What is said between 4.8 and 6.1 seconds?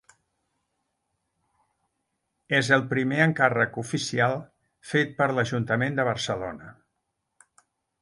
fet per l'Ajuntament